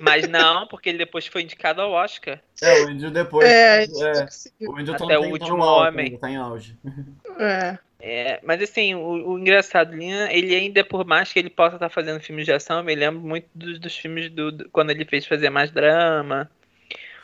[0.00, 2.40] Mas não, porque ele depois foi indicado ao Oscar.
[2.62, 3.46] É, o Andrew depois.
[3.48, 3.86] É, é,
[4.66, 6.06] o Andrew tá, Até o tá no último homem.
[6.06, 6.76] ainda, Tá em auge.
[7.38, 7.78] é.
[7.98, 12.20] É, mas assim, o, o engraçado, ele ainda, por mais que ele possa estar fazendo
[12.20, 15.26] filmes de ação, eu me lembro muito dos, dos filmes do, do, quando ele fez
[15.26, 16.50] fazer mais drama.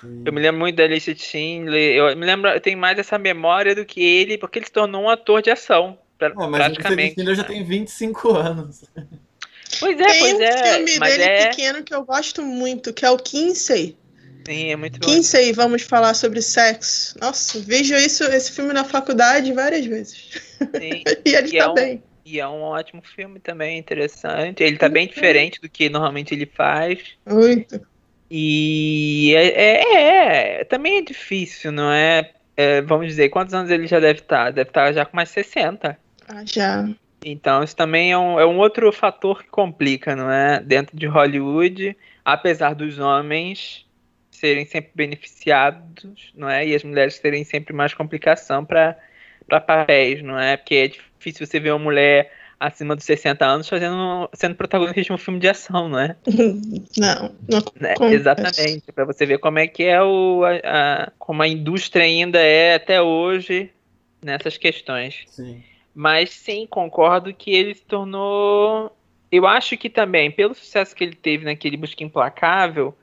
[0.00, 0.22] Sim.
[0.24, 1.94] Eu me lembro muito da Alice Schindler.
[1.94, 5.02] Eu me lembro, eu tenho mais essa memória do que ele, porque ele se tornou
[5.02, 5.98] um ator de ação.
[6.18, 7.20] Pra, é, mas praticamente.
[7.20, 8.84] Alice já tem 25 anos.
[9.78, 10.86] Pois é, tem pois um é.
[10.86, 11.48] filme dele é...
[11.48, 13.96] pequeno que eu gosto muito, que é o Kinsey.
[14.46, 15.06] Sim, é muito bom.
[15.06, 17.16] Kinsey, vamos falar sobre sexo.
[17.20, 20.42] Nossa, vejo isso, esse filme na faculdade várias vezes.
[20.58, 21.02] Sim.
[21.24, 22.02] e ele e tá é um, bem.
[22.24, 24.62] E é um ótimo filme também, interessante.
[24.62, 27.00] Ele tá bem diferente do que normalmente ele faz.
[27.26, 27.80] Muito.
[28.30, 32.32] E é, é, é também é difícil, não é?
[32.56, 32.80] é?
[32.80, 34.52] Vamos dizer, quantos anos ele já deve estar?
[34.52, 35.98] Deve estar já com mais 60.
[36.28, 36.88] Ah, já.
[37.24, 40.60] Então, isso também é um, é um outro fator que complica, não é?
[40.60, 43.84] Dentro de Hollywood, apesar dos homens
[44.42, 46.66] serem sempre beneficiados, não é?
[46.66, 48.98] E as mulheres terem sempre mais complicação para
[49.48, 50.56] papéis, não é?
[50.56, 55.12] Porque é difícil você ver uma mulher acima dos 60 anos fazendo sendo protagonista de
[55.12, 56.16] um filme de ação, não é?
[56.98, 57.94] Não, não né?
[58.12, 62.40] Exatamente, para você ver como é que é o a, a, como a indústria ainda
[62.40, 63.70] é até hoje
[64.20, 65.22] nessas questões.
[65.28, 65.62] Sim.
[65.94, 68.92] Mas sim, concordo que ele se tornou
[69.30, 72.94] eu acho que também, pelo sucesso que ele teve naquele Busca Implacável,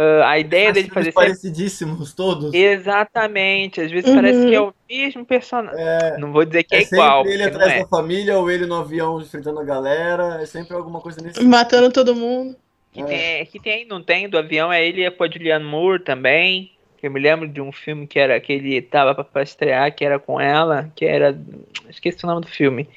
[0.00, 2.16] Uh, a ideia dele fazer parecidíssimos sempre...
[2.16, 2.54] todos.
[2.54, 4.16] Exatamente, às vezes uhum.
[4.16, 5.78] parece que é o mesmo personagem.
[5.78, 7.26] É, não vou dizer que é, é igual.
[7.26, 7.78] Ele atrás é.
[7.80, 11.44] da família ou ele no avião enfrentando a galera, é sempre alguma coisa nesse.
[11.44, 12.56] Matando todo mundo.
[12.92, 13.04] Que, é.
[13.04, 16.72] tem, que tem, não tem do avião é ele e a Julianne Moore também.
[17.02, 20.18] Eu me lembro de um filme que era que ele tava para estrear, que era
[20.18, 21.38] com ela, que era
[21.90, 22.88] esqueci o nome do filme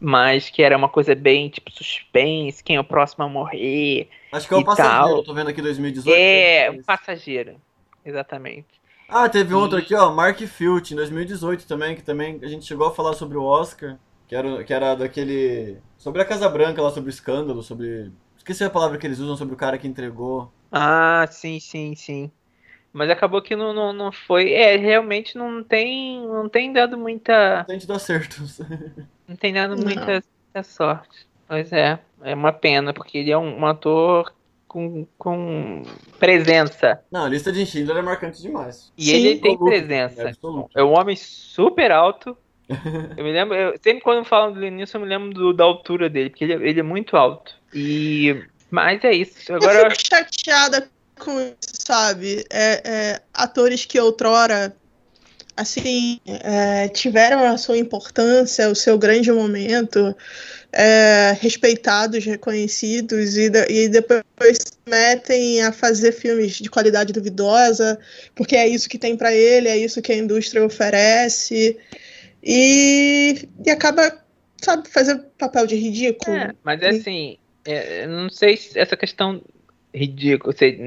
[0.00, 4.08] mas que era uma coisa bem tipo suspense, quem é o próximo a morrer.
[4.32, 5.24] Acho que é o passageiro, tal.
[5.24, 6.16] tô vendo aqui 2018.
[6.16, 7.56] É, o passageiro,
[8.04, 8.78] exatamente.
[9.08, 9.54] Ah, teve e...
[9.54, 13.14] outro aqui, ó, Mark Filch, em 2018 também, que também a gente chegou a falar
[13.14, 15.78] sobre o Oscar, que era, que era daquele.
[15.96, 18.12] Sobre a Casa Branca lá, sobre o escândalo, sobre.
[18.36, 20.52] Esqueci a palavra que eles usam sobre o cara que entregou.
[20.70, 22.30] Ah, sim, sim, sim.
[22.92, 24.52] Mas acabou que não, não, não foi.
[24.52, 27.64] É, realmente não tem, não tem dado muita.
[27.64, 28.60] Tem te dar certos.
[29.28, 31.28] Não tem dado muita, muita, sorte.
[31.46, 34.32] Pois é, é uma pena, porque ele é um, um ator
[34.66, 35.82] com, com
[36.18, 37.00] presença.
[37.10, 38.90] Não, a lista de Schindler é marcante demais.
[38.96, 40.30] E Sim, ele tem presença.
[40.30, 40.32] É,
[40.76, 42.36] é um homem super alto.
[43.16, 46.08] eu me lembro, eu, sempre quando falam do Lenilson, eu me lembro do, da altura
[46.08, 47.54] dele, porque ele, é, ele é muito alto.
[47.74, 48.44] E.
[48.70, 49.52] Mas é isso.
[49.52, 49.84] Agora...
[49.84, 52.44] Eu fico chateada com isso, sabe?
[52.50, 54.74] É, é, atores que outrora
[55.58, 60.16] assim, é, tiveram a sua importância, o seu grande momento,
[60.72, 67.98] é, respeitados, reconhecidos, e, e depois metem a fazer filmes de qualidade duvidosa,
[68.36, 71.76] porque é isso que tem para ele, é isso que a indústria oferece,
[72.40, 74.16] e, e acaba,
[74.62, 76.36] sabe, fazendo papel de ridículo.
[76.36, 79.42] É, mas é assim, é, não sei se essa questão
[79.94, 80.78] ridículo, sei,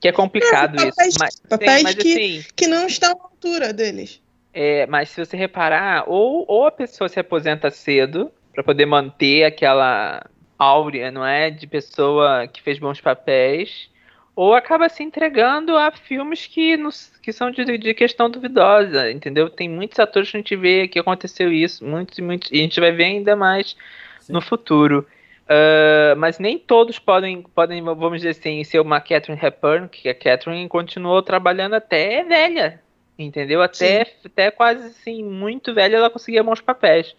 [0.00, 1.18] que é complicado é, papéis, isso.
[1.18, 4.20] Mas, papéis mas, que, assim, que não estão à altura deles.
[4.52, 9.44] É, mas se você reparar, ou, ou a pessoa se aposenta cedo para poder manter
[9.44, 10.24] aquela
[10.58, 13.90] áurea, não é, de pessoa que fez bons papéis,
[14.34, 19.48] ou acaba se entregando a filmes que, nos, que são de, de, questão duvidosa, entendeu?
[19.48, 22.62] Tem muitos atores que a gente vê que aconteceu isso, muitos e muitos, e a
[22.62, 23.74] gente vai ver ainda mais
[24.20, 24.34] Sim.
[24.34, 25.06] no futuro.
[25.46, 30.14] Uh, mas nem todos podem, podem, vamos dizer assim, ser uma Catherine Hepburn, que a
[30.14, 32.82] Catherine continuou trabalhando até velha,
[33.16, 33.62] entendeu?
[33.62, 37.14] Até, até quase assim, muito velha ela conseguia bons papéis.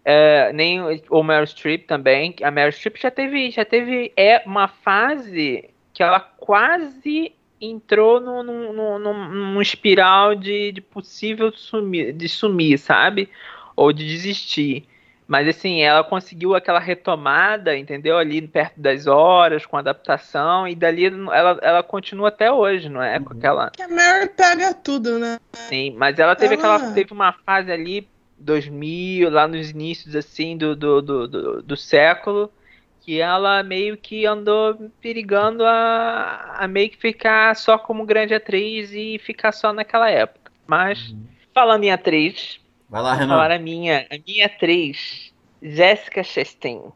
[0.00, 2.34] Uh, nem o Meryl Streep também.
[2.42, 8.42] A Meryl Streep já teve, já teve é uma fase que ela quase entrou num,
[8.42, 13.28] num, num, num espiral de, de possível sumir, de sumir, sabe?
[13.76, 14.88] Ou de desistir.
[15.32, 18.18] Mas assim, ela conseguiu aquela retomada, entendeu?
[18.18, 23.18] Ali perto das horas, com adaptação, e dali ela, ela continua até hoje, não é?
[23.18, 23.38] Com uhum.
[23.38, 23.70] aquela.
[23.70, 25.40] Que a Mary pega tudo, né?
[25.54, 26.74] Sim, mas ela teve ela...
[26.74, 26.92] aquela.
[26.92, 32.52] Teve uma fase ali, 2000, lá nos inícios assim do, do, do, do, do século,
[33.00, 38.92] que ela meio que andou perigando a, a meio que ficar só como grande atriz
[38.92, 40.52] e ficar só naquela época.
[40.66, 41.24] Mas, uhum.
[41.54, 42.60] falando em atriz,
[42.92, 43.36] Vai lá, Renan.
[43.36, 46.92] Falar a minha, a minha atriz, Jéssica Chastain.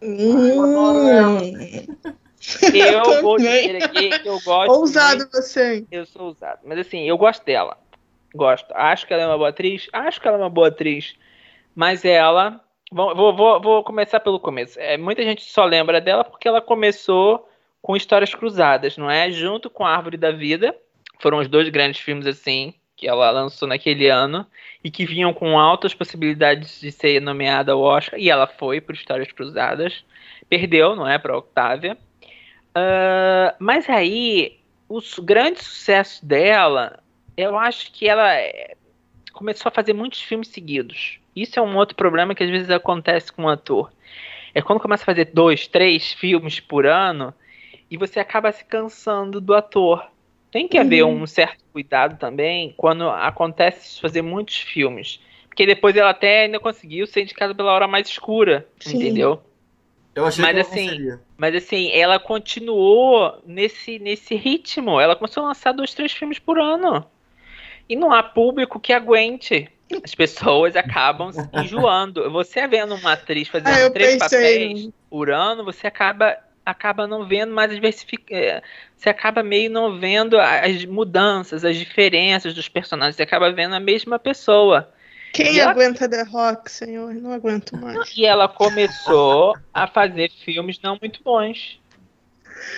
[0.00, 1.38] Hum.
[2.72, 4.70] Eu vou dizer aqui que eu gosto.
[4.72, 5.30] Ousado muito.
[5.30, 5.84] você.
[5.92, 6.60] Eu sou ousado.
[6.64, 7.78] Mas assim, eu gosto dela.
[8.34, 8.72] Gosto.
[8.74, 9.88] Acho que ela é uma boa atriz.
[9.92, 11.14] Acho que ela é uma boa atriz.
[11.72, 12.60] Mas ela.
[12.90, 14.78] Vou, vou, vou começar pelo começo.
[14.80, 17.48] É, muita gente só lembra dela porque ela começou
[17.80, 19.30] com Histórias Cruzadas, não é?
[19.30, 20.74] Junto com a Árvore da Vida.
[21.20, 24.46] Foram os dois grandes filmes assim que ela lançou naquele ano
[24.84, 28.94] e que vinham com altas possibilidades de ser nomeada ao Oscar, e ela foi por
[28.94, 30.04] Histórias Cruzadas.
[30.48, 31.98] Perdeu, não é, para Octávia.
[32.68, 37.00] Uh, mas aí, o grande sucesso dela,
[37.36, 38.76] eu acho que ela é,
[39.32, 41.18] começou a fazer muitos filmes seguidos.
[41.34, 43.90] Isso é um outro problema que às vezes acontece com um ator.
[44.54, 47.34] É quando começa a fazer dois, três filmes por ano
[47.90, 50.06] e você acaba se cansando do ator.
[50.52, 50.84] Tem que uhum.
[50.84, 55.18] haver um certo cuidado também quando acontece fazer muitos filmes.
[55.48, 58.98] Porque depois ela até ainda conseguiu ser indicada pela hora mais escura, Sim.
[58.98, 59.42] entendeu?
[60.14, 65.00] Eu achei mas, que assim, mas assim, ela continuou nesse, nesse ritmo.
[65.00, 67.04] Ela começou a lançar dois, três filmes por ano.
[67.88, 69.70] E não há público que aguente.
[70.04, 71.30] As pessoas acabam
[71.64, 72.30] enjoando.
[72.30, 74.68] Você vendo uma atriz fazendo ah, três pensei.
[74.68, 78.32] papéis por ano, você acaba acaba não vendo mais diversific...
[78.32, 78.62] É,
[78.96, 83.16] você acaba meio não vendo as mudanças, as diferenças dos personagens.
[83.16, 84.92] Você acaba vendo a mesma pessoa.
[85.32, 85.72] Quem ela...
[85.72, 87.14] aguenta The Rock, senhor?
[87.14, 88.16] Não aguento mais.
[88.16, 91.80] E ela começou a fazer filmes não muito bons.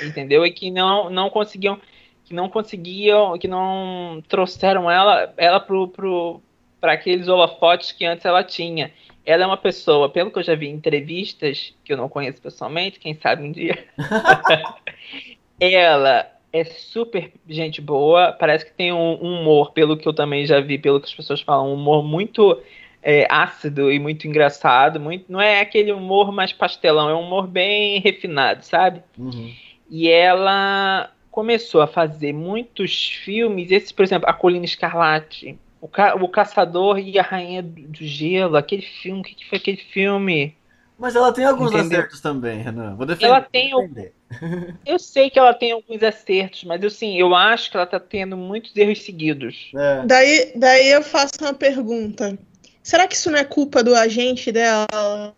[0.03, 0.47] Entendeu?
[0.47, 1.81] E que não, não conseguiam.
[2.25, 3.37] Que não conseguiam.
[3.37, 6.41] Que não trouxeram ela, ela pro, pro,
[6.81, 8.93] para aqueles holofotes que antes ela tinha.
[9.25, 12.43] Ela é uma pessoa, pelo que eu já vi em entrevistas, que eu não conheço
[12.43, 13.85] pessoalmente, quem sabe um dia.
[15.59, 20.61] ela é super gente boa, parece que tem um humor, pelo que eu também já
[20.61, 22.61] vi, pelo que as pessoas falam, um humor muito
[23.03, 25.01] é, ácido e muito engraçado.
[25.01, 29.03] Muito, não é aquele humor mais pastelão, é um humor bem refinado, sabe?
[29.19, 29.53] Uhum.
[29.91, 36.15] E ela começou a fazer muitos filmes, esse, por exemplo, A Colina Escarlate, o, Ca
[36.15, 40.57] o Caçador e a Rainha do Gelo, aquele filme, o que, que foi aquele filme?
[40.99, 41.99] Mas ela tem alguns Entendeu?
[41.99, 42.95] acertos também, Renan.
[42.95, 43.27] Vou defender.
[43.27, 43.71] Ela tem.
[44.87, 48.01] Eu sei que ela tem alguns acertos, mas eu sim, eu acho que ela tá
[48.01, 49.71] tendo muitos erros seguidos.
[49.77, 50.07] É.
[50.07, 52.37] Daí, daí eu faço uma pergunta.
[52.83, 55.37] Será que isso não é culpa do agente dela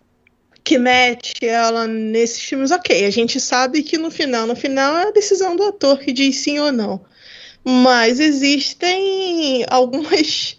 [0.64, 2.70] que mete ela nesses filmes?
[2.70, 6.12] Ok, a gente sabe que no final, no final é a decisão do ator que
[6.12, 7.04] diz sim ou não.
[7.68, 10.55] Mas existem algumas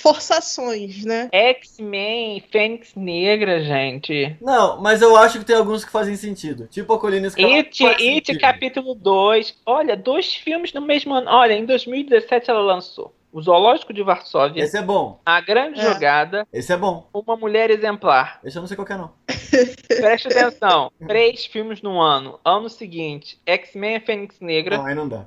[0.00, 1.28] forçações, né?
[1.32, 4.36] X-Men, Fênix Negra, gente.
[4.40, 6.66] Não, mas eu acho que tem alguns que fazem sentido.
[6.68, 7.84] Tipo a Colina Escarlate.
[7.84, 9.56] It, It capítulo 2.
[9.66, 11.30] Olha, dois filmes no mesmo ano.
[11.30, 13.14] Olha, em 2017 ela lançou.
[13.30, 14.64] O Zoológico de Varsóvia.
[14.64, 15.20] Esse é bom.
[15.24, 15.82] A Grande é.
[15.82, 16.46] Jogada.
[16.50, 17.06] Esse é bom.
[17.12, 18.40] Uma Mulher Exemplar.
[18.42, 19.12] Esse eu não sei qual é, não.
[19.86, 20.90] Preste atenção.
[21.06, 22.40] Três filmes no ano.
[22.42, 24.78] Ano seguinte, X-Men e Fênix Negra.
[24.78, 25.26] Não, aí não dá.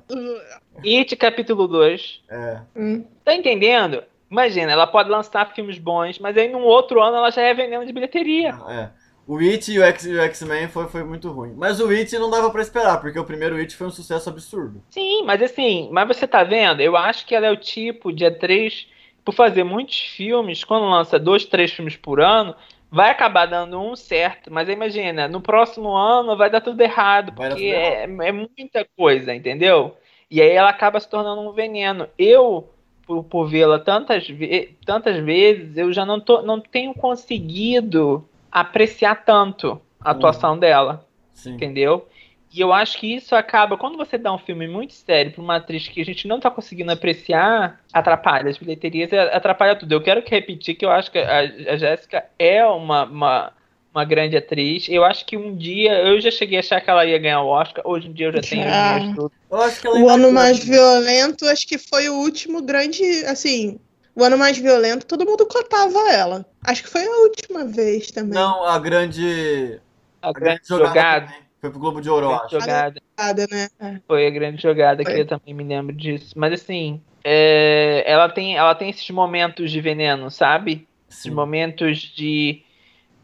[0.84, 2.22] It, capítulo 2.
[2.28, 2.60] É.
[2.76, 3.04] Hum.
[3.24, 4.02] Tá entendendo?
[4.32, 7.84] Imagina, ela pode lançar filmes bons, mas aí num outro ano ela já é veneno
[7.84, 8.54] de bilheteria.
[8.66, 8.88] É.
[9.28, 11.52] O It e o X-Men foi, foi muito ruim.
[11.54, 14.82] Mas o It não dava para esperar, porque o primeiro It foi um sucesso absurdo.
[14.88, 16.80] Sim, mas assim, mas você tá vendo?
[16.80, 18.88] Eu acho que ela é o tipo de atriz,
[19.22, 22.56] por fazer muitos filmes, quando lança dois, três filmes por ano,
[22.90, 24.50] vai acabar dando um certo.
[24.50, 28.22] Mas imagina, no próximo ano vai dar tudo errado, porque tudo errado.
[28.22, 29.94] É, é muita coisa, entendeu?
[30.30, 32.08] E aí ela acaba se tornando um veneno.
[32.18, 32.72] Eu
[33.12, 39.24] por, por vê-la tantas, ve tantas vezes, eu já não, tô, não tenho conseguido apreciar
[39.24, 40.58] tanto a atuação uhum.
[40.58, 41.06] dela.
[41.34, 41.54] Sim.
[41.54, 42.06] Entendeu?
[42.54, 45.56] E eu acho que isso acaba, quando você dá um filme muito sério para uma
[45.56, 49.92] atriz que a gente não está conseguindo apreciar, atrapalha as bilheterias, atrapalha tudo.
[49.92, 53.52] Eu quero que repetir que eu acho que a, a Jéssica é uma, uma,
[53.94, 54.86] uma grande atriz.
[54.88, 57.48] Eu acho que um dia eu já cheguei a achar que ela ia ganhar o
[57.48, 57.82] Oscar.
[57.86, 62.14] Hoje em dia eu já tenho ah, O ano mais violento, acho que foi o
[62.14, 63.78] último grande, assim,
[64.14, 66.46] o ano mais violento, todo mundo cotava ela.
[66.64, 68.34] Acho que foi a última vez também.
[68.34, 69.80] Não, a grande
[70.20, 71.26] a, a grande, grande jogada.
[71.26, 71.42] jogada.
[71.60, 72.58] Foi pro Globo de Ouro, acho.
[72.58, 73.00] Jogada.
[73.16, 73.68] jogada né?
[73.78, 74.00] É.
[74.06, 75.14] Foi a grande jogada foi.
[75.14, 76.32] que eu também me lembro disso.
[76.36, 80.88] Mas assim, é, ela, tem, ela tem esses momentos de veneno, sabe?
[81.08, 81.30] Esses Sim.
[81.30, 82.62] momentos de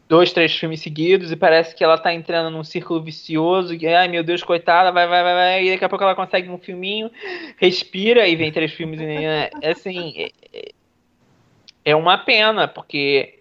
[0.09, 3.75] dois, três filmes seguidos e parece que ela tá entrando num círculo vicioso.
[3.75, 5.65] E, ai meu Deus, coitada, vai, vai, vai, vai.
[5.65, 7.11] E daqui a pouco ela consegue um filminho,
[7.57, 8.99] respira e vem três filmes.
[8.99, 9.51] Né?
[9.63, 10.15] Assim,
[10.51, 10.71] é,
[11.85, 13.39] é uma pena, porque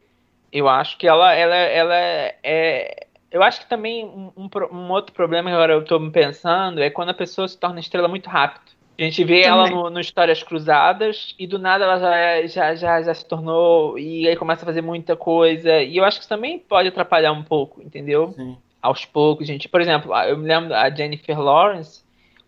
[0.53, 3.07] eu acho que ela, ela, ela é.
[3.31, 6.89] Eu acho que também um, um, um outro problema que agora eu tô pensando é
[6.91, 8.78] quando a pessoa se torna estrela muito rápido.
[8.99, 9.49] A gente vê Também.
[9.49, 13.97] ela no, no, Histórias Cruzadas e do nada ela já, já, já, já se tornou
[13.97, 15.81] e aí começa a fazer muita coisa.
[15.81, 18.33] E eu acho que isso também pode atrapalhar um pouco, entendeu?
[18.33, 18.59] Sim.
[18.83, 19.69] Aos poucos, gente.
[19.69, 22.03] Por exemplo, eu me lembro da Jennifer Lawrence,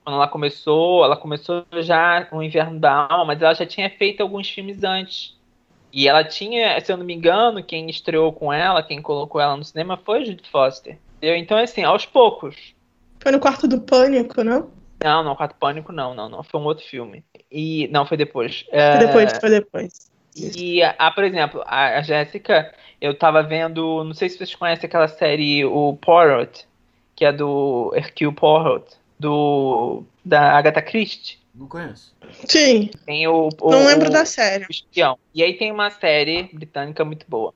[0.05, 4.21] quando ela começou, ela começou já no Inverno da Alma, mas ela já tinha feito
[4.21, 5.39] alguns filmes antes.
[5.93, 9.57] E ela tinha, se eu não me engano, quem estreou com ela, quem colocou ela
[9.57, 10.99] no cinema foi a Judy Foster.
[11.19, 11.37] Entendeu?
[11.37, 12.75] Então, assim, aos poucos.
[13.21, 14.80] Foi no quarto do pânico, não?
[15.03, 16.43] Não, não, Quarto Pânico não, não, não.
[16.43, 17.25] Foi um outro filme.
[17.51, 17.89] E.
[17.89, 18.67] Não, foi depois.
[18.69, 18.99] Foi é...
[18.99, 20.11] depois, foi depois.
[20.37, 24.05] E, a, por exemplo, a, a Jéssica, eu tava vendo.
[24.05, 26.67] Não sei se vocês conhecem aquela série, o Poirot,
[27.17, 28.85] que é do Hercule Poirot,
[29.19, 30.05] do.
[30.25, 31.39] da Agatha Christie.
[31.55, 32.15] Não conheço.
[32.47, 32.91] Sim.
[33.05, 34.65] Tem o, o Não lembro da série.
[34.65, 35.19] O espião.
[35.35, 37.53] E aí tem uma série britânica muito boa.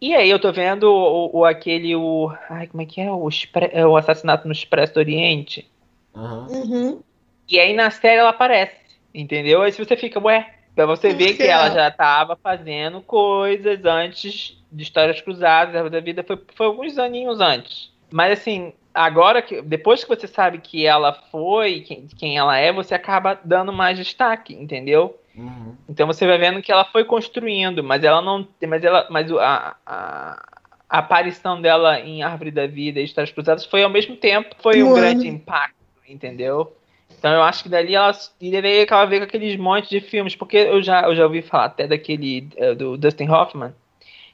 [0.00, 3.28] E aí eu tô vendo o, o aquele o ai como é que é o,
[3.70, 5.70] é o assassinato no Expresso do Oriente.
[6.14, 6.46] Uhum.
[6.48, 7.02] uhum.
[7.48, 8.76] E aí na série ela aparece,
[9.14, 9.62] entendeu?
[9.62, 14.56] Aí se você fica, ué, pra você ver que ela já tava fazendo coisas antes
[14.70, 17.92] de Histórias Cruzadas, da vida foi, foi alguns aninhos antes.
[18.10, 22.72] Mas assim, agora que depois que você sabe que ela foi, quem, quem ela é,
[22.72, 25.18] você acaba dando mais destaque, entendeu?
[25.34, 25.76] Uhum.
[25.88, 29.76] Então você vai vendo que ela foi construindo, mas ela não, mas ela, mas a,
[29.86, 30.42] a,
[30.88, 34.82] a aparição dela em Árvore da Vida e Histórias Cruzadas foi ao mesmo tempo, foi
[34.82, 35.81] um grande impacto,
[36.12, 36.72] entendeu?
[37.18, 40.34] Então eu acho que dali ela e daí ela veio com aqueles montes de filmes,
[40.34, 43.72] porque eu já, eu já ouvi falar até daquele uh, do Dustin Hoffman,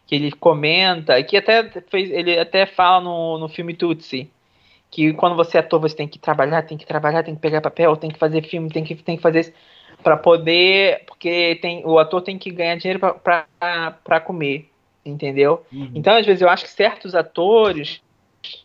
[0.06, 4.30] que ele comenta, que até fez, ele até fala no, no filme Tutsi,
[4.90, 7.60] que quando você é ator você tem que trabalhar, tem que trabalhar, tem que pegar
[7.60, 9.52] papel, tem que fazer filme, tem que, tem que fazer
[10.02, 14.70] para poder, porque tem o ator tem que ganhar dinheiro para comer,
[15.04, 15.64] entendeu?
[15.72, 15.90] Uhum.
[15.94, 18.00] Então às vezes eu acho que certos atores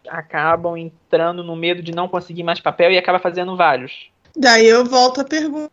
[0.08, 4.12] acabam entrando no medo de não conseguir mais papel e acaba fazendo vários.
[4.36, 5.72] Daí eu volto à pergunta: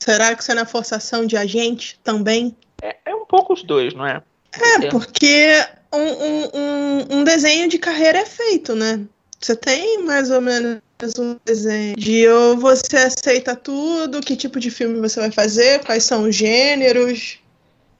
[0.00, 2.56] será que isso é na forçação de agente também?
[2.82, 4.22] É, é um pouco os dois, não é?
[4.52, 9.00] É, porque um, um, um, um desenho de carreira é feito, né?
[9.38, 10.80] Você tem mais ou menos
[11.18, 16.04] um desenho de ou você aceita tudo, que tipo de filme você vai fazer, quais
[16.04, 17.38] são os gêneros.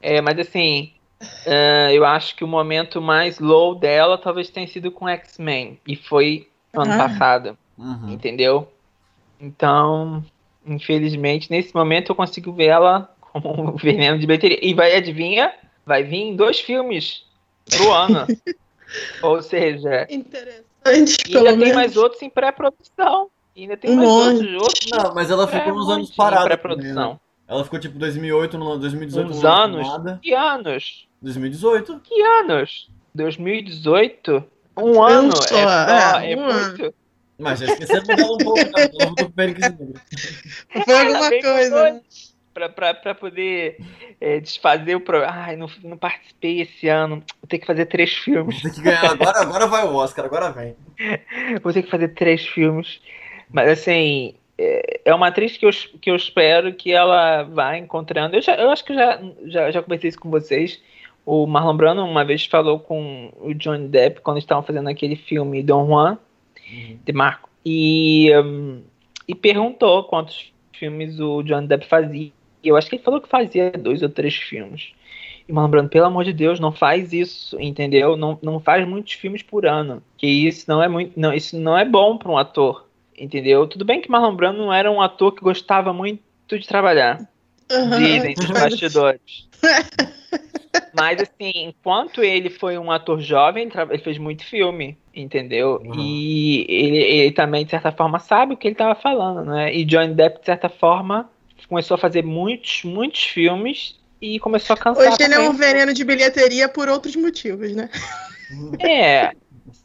[0.01, 4.91] É, mas assim, uh, eu acho que o momento mais low dela talvez tenha sido
[4.91, 5.79] com X-Men.
[5.87, 6.97] E foi ano ah.
[6.97, 7.57] passado.
[7.77, 8.13] Uhum.
[8.13, 8.67] Entendeu?
[9.39, 10.23] Então,
[10.65, 14.59] infelizmente, nesse momento eu consigo ver ela como um veneno de bilheteria.
[14.61, 15.53] E vai, adivinha?
[15.85, 17.23] Vai vir dois filmes
[17.69, 18.27] pro ano.
[19.23, 20.05] Ou seja.
[20.09, 21.29] Interessante.
[21.29, 23.29] E ainda tem mais outros em pré-produção.
[23.55, 24.89] Ainda tem mais outros, outros.
[24.91, 26.45] Não, mas ela ficou uns anos parada.
[26.45, 27.13] pré-produção.
[27.13, 27.19] Né?
[27.47, 29.29] Ela ficou tipo 2008, no 2018.
[29.29, 29.87] Uns anos?
[29.87, 30.19] Nada.
[30.21, 31.07] Que anos?
[31.21, 31.99] 2018.
[32.03, 32.89] Que anos?
[33.13, 34.43] 2018?
[34.77, 35.35] Um ano.
[35.35, 36.83] Só, é, só, é, é um muito.
[36.83, 36.93] Ano.
[37.37, 38.59] Mas já esquecemos dela um pouco?
[38.59, 39.59] Ela voltou pro Fênix
[40.85, 41.91] Foi alguma coisa.
[41.91, 42.01] Né?
[42.53, 43.77] para poder
[44.19, 45.33] é, desfazer o programa.
[45.33, 47.23] Ai, não, não participei esse ano.
[47.41, 48.61] Vou ter que fazer três filmes.
[48.61, 49.05] Vou ter que ganhar.
[49.05, 50.75] Agora, agora vai o Oscar, agora vem.
[51.63, 53.01] Vou ter que fazer três filmes.
[53.49, 58.35] Mas assim, é, é uma atriz que eu, que eu espero que ela vá encontrando.
[58.35, 60.81] Eu, já, eu acho que já, já, já conversei isso com vocês.
[61.25, 65.61] O Marlon Brando uma vez falou com o Johnny Depp quando estavam fazendo aquele filme
[65.61, 66.17] Don Juan,
[66.71, 66.97] uhum.
[67.05, 67.49] de Marco.
[67.65, 68.81] E, um,
[69.27, 72.31] e perguntou quantos filmes o Johnny Depp fazia
[72.63, 74.93] eu acho que ele falou que fazia dois ou três filmes.
[75.47, 78.15] E lembrando, pelo amor de Deus, não faz isso, entendeu?
[78.15, 80.01] Não, não faz muitos filmes por ano.
[80.17, 81.19] Que isso não é muito.
[81.19, 82.87] Não, isso não é bom para um ator.
[83.17, 83.67] Entendeu?
[83.67, 87.27] Tudo bem que Marlon Brando não era um ator que gostava muito de trabalhar.
[87.71, 87.97] Uhum.
[87.97, 89.49] Dizem dos bastidores.
[90.93, 95.81] Mas assim, enquanto ele foi um ator jovem, ele fez muito filme, entendeu?
[95.83, 95.99] Uhum.
[95.99, 99.73] E ele, ele, também, de certa forma, sabe o que ele estava falando, né?
[99.73, 101.29] E Johnny Depp, de certa forma,
[101.67, 105.07] começou a fazer muitos, muitos filmes e começou a cansar.
[105.07, 107.89] Hoje ele é um veneno de bilheteria por outros motivos, né?
[108.79, 109.31] É,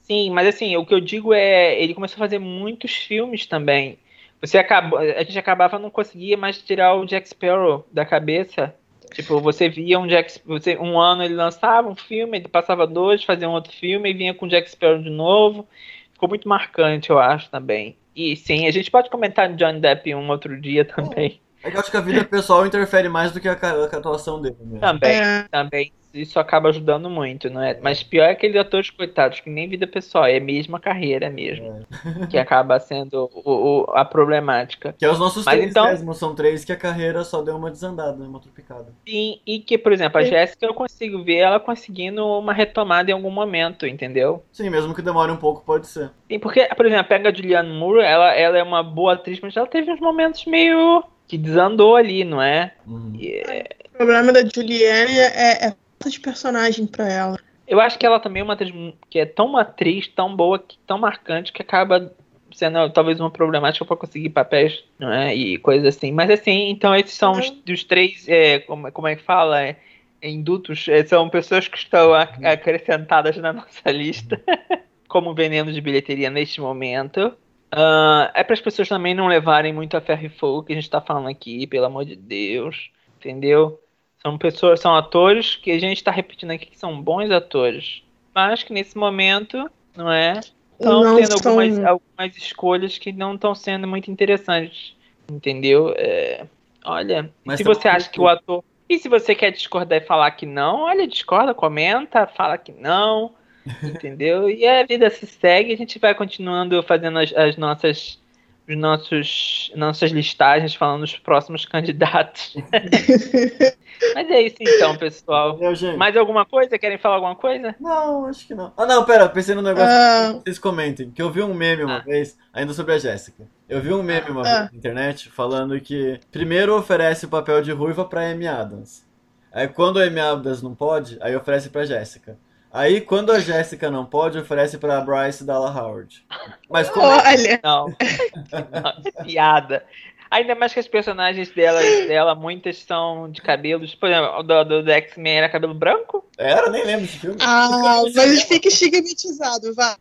[0.02, 3.98] sim, mas assim, o que eu digo é, ele começou a fazer muitos filmes também.
[4.40, 8.74] Você acabou, a gente acabava não conseguia mais tirar o Jack Sparrow da cabeça.
[9.12, 13.24] Tipo, você via um Jack, você, um ano ele lançava um filme, ele passava dois,
[13.24, 15.66] fazia um outro filme e vinha com o Jack Sparrow de novo.
[16.12, 17.96] Ficou muito marcante, eu acho, também.
[18.14, 21.40] E sim, a gente pode comentar de Johnny Depp um outro dia também.
[21.62, 24.40] É que eu acho que a vida pessoal interfere mais do que a, a atuação
[24.40, 24.56] dele.
[24.60, 24.80] Mesmo.
[24.80, 25.46] Também, é.
[25.50, 25.92] também.
[26.16, 27.78] Isso acaba ajudando muito, não é?
[27.80, 31.86] Mas pior é aqueles atores coitados que nem vida pessoal, é a mesma carreira mesmo.
[32.22, 32.26] É.
[32.26, 34.94] Que acaba sendo o, o, a problemática.
[34.98, 37.56] Que é os nossos Mas três então, mesmo, são três que a carreira só deu
[37.56, 38.86] uma desandada, uma tropicada.
[39.06, 43.14] Sim, e que, por exemplo, a Jéssica eu consigo ver ela conseguindo uma retomada em
[43.14, 44.42] algum momento, entendeu?
[44.52, 46.10] Sim, mesmo que demore um pouco, pode ser.
[46.28, 49.56] Sim, porque, por exemplo, pega a Julianne Moore, ela, ela é uma boa atriz, mas
[49.56, 52.72] ela teve uns momentos meio que desandou ali, não é?
[52.86, 53.18] Uhum.
[53.20, 53.68] É...
[53.94, 55.74] O problema da Julianne é, é
[56.04, 57.38] de personagem para ela.
[57.66, 58.72] Eu acho que ela também é uma atriz
[59.10, 62.12] que é tão uma atriz, tão boa, tão marcante, que acaba
[62.52, 65.34] sendo talvez uma problemática para conseguir papéis, não é?
[65.34, 66.12] E coisas assim.
[66.12, 67.62] Mas assim, então esses são os uhum.
[67.66, 69.62] dos três, é, como, como é que fala?
[69.62, 69.76] É,
[70.22, 74.40] indutos, é, são pessoas que estão acrescentadas na nossa lista
[75.08, 77.34] como veneno de bilheteria neste momento.
[77.72, 80.76] Uh, é para as pessoas também não levarem muito a ferro e fogo que a
[80.76, 82.90] gente está falando aqui, pelo amor de Deus.
[83.18, 83.80] Entendeu?
[84.26, 88.02] São pessoas, são atores que a gente está repetindo aqui que são bons atores.
[88.34, 90.40] Mas que nesse momento, não é?
[90.80, 91.52] Estão tendo são...
[91.52, 94.96] algumas, algumas escolhas que não estão sendo muito interessantes.
[95.30, 95.94] Entendeu?
[95.96, 96.44] É,
[96.84, 98.64] olha, Mas se você acha que o ator.
[98.88, 103.32] E se você quer discordar e falar que não, olha, discorda, comenta, fala que não.
[103.80, 104.50] Entendeu?
[104.50, 108.20] E a vida se segue, a gente vai continuando fazendo as, as nossas
[108.68, 112.54] os nossos nossas listagens falando dos próximos candidatos.
[114.14, 115.58] Mas é isso então, pessoal.
[115.58, 116.78] Meu, Mais alguma coisa?
[116.78, 117.74] Querem falar alguma coisa?
[117.80, 118.72] Não, acho que não.
[118.76, 120.34] Ah, não, pera, pensei no negócio ah.
[120.34, 121.10] que vocês comentem.
[121.10, 122.00] Que eu vi um meme uma ah.
[122.00, 123.44] vez, ainda sobre a Jéssica.
[123.68, 124.44] Eu vi um meme uma ah.
[124.44, 129.06] vez na internet falando que primeiro oferece o papel de ruiva pra Amy Adams.
[129.52, 132.38] Aí quando a Amy Adams não pode, aí oferece pra Jéssica.
[132.76, 136.22] Aí, quando a Jéssica não pode, oferece pra Bryce Dalla Howard.
[136.68, 137.06] Mas como...
[137.06, 137.58] Olha!
[137.64, 137.86] Não.
[137.86, 139.24] não.
[139.24, 139.82] piada.
[140.30, 143.94] Ainda mais que as personagens dela, dela, muitas são de cabelos.
[143.94, 146.28] Por exemplo, o do, do, do X-Men era cabelo branco?
[146.36, 147.38] Era, nem lembro desse filme.
[147.40, 149.94] Ah, mas fica estigmatizado, vai.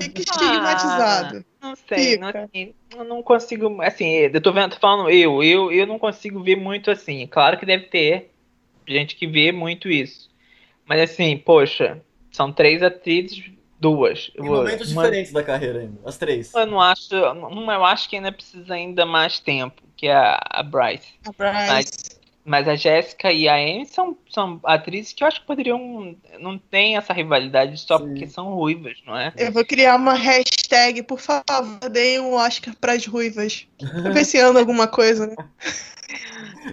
[0.00, 1.44] Fica ah, estigmatizado.
[1.60, 3.82] Ah, não sei, não, assim, eu não consigo.
[3.82, 7.26] Assim, eu tô vendo, tô falando eu, eu, eu não consigo ver muito assim.
[7.26, 8.30] Claro que deve ter
[8.86, 10.32] gente que vê muito isso.
[10.86, 14.30] Mas assim, poxa, são três atrizes, duas.
[14.36, 15.02] Em momentos uma...
[15.02, 16.52] diferentes da carreira ainda, as três.
[16.54, 17.14] Eu não acho.
[17.14, 21.14] Uma eu acho que ainda precisa ainda mais tempo, que é a, a Bryce.
[21.26, 21.68] A Bryce.
[21.68, 26.14] Mas, mas a Jéssica e a Amy são, são atrizes que eu acho que poderiam.
[26.38, 28.04] Não tem essa rivalidade só Sim.
[28.06, 29.32] porque são ruivas, não é?
[29.36, 33.66] Eu vou criar uma hashtag, por favor, deem um Oscar pras ruivas.
[33.78, 35.36] Tô pensando alguma coisa, né?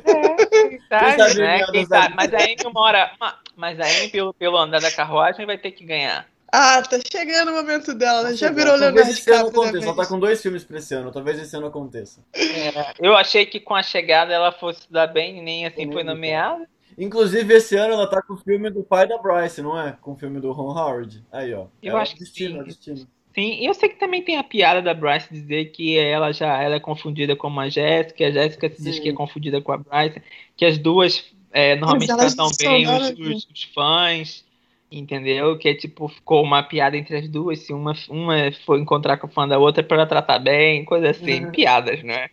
[0.06, 0.41] É,
[0.90, 1.66] sabe, né?
[1.72, 2.16] Quem sabe?
[2.16, 3.12] Mas a Amy uma hora.
[3.56, 6.28] Mas a Amy, pelo, pelo andar da carruagem, vai ter que ganhar.
[6.54, 8.34] Ah, tá chegando o momento dela, né?
[8.34, 11.10] Já virou Leonardo Talvez esse ano aconteça, ela tá com dois filmes pra esse ano,
[11.10, 12.22] talvez esse ano aconteça.
[12.36, 16.68] É, eu achei que com a chegada ela fosse dar bem, nem assim foi nomeada.
[16.98, 19.98] Inclusive, esse ano ela tá com o filme do pai da Bryce, não é?
[20.02, 21.24] Com o filme do Ron Howard.
[21.32, 21.68] Aí, ó.
[21.82, 22.94] Eu é acho destino, que sim.
[22.94, 23.08] Destino.
[23.34, 26.62] Sim, e eu sei que também tem a piada da Bryce dizer que ela já
[26.62, 29.78] ela é confundida com a Jéssica, a Jéssica se diz que é confundida com a
[29.78, 30.22] Bryce,
[30.58, 31.24] que as duas
[31.54, 34.46] é, normalmente tratam bem os, os, os, fãs,
[34.92, 35.58] entendeu?
[35.58, 39.28] Que é tipo, ficou uma piada entre as duas, se uma, uma foi encontrar com
[39.28, 41.52] o fã da outra para tratar bem, coisa assim, uhum.
[41.52, 42.30] piadas, né?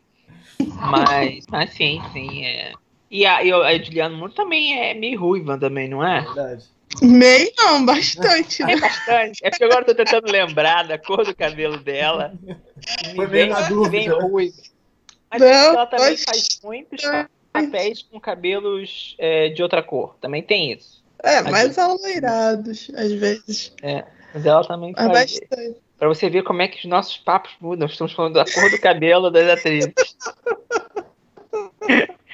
[0.58, 2.72] Mas, mas sim, sim, é.
[3.10, 6.20] E a, e a Juliana Moore também é meio ruiva também, não é?
[6.22, 6.64] Verdade.
[7.02, 8.62] Meio não, bastante.
[8.62, 9.44] É bastante.
[9.44, 12.32] É porque agora eu tô tentando lembrar da cor do cabelo dela.
[13.14, 13.90] Foi bem na dúvida.
[13.90, 14.52] Bem ruim.
[15.30, 17.02] Mas não, ela também faz muitos
[17.52, 20.16] papéis com cabelos é, de outra cor.
[20.20, 21.04] Também tem isso.
[21.22, 23.72] É, mais aloirados, às vezes.
[23.82, 25.08] É, mas ela também faz.
[25.08, 25.76] Bastante.
[25.98, 27.88] Pra você ver como é que os nossos papos mudam.
[27.88, 29.92] Estamos falando da cor do cabelo das atrizes.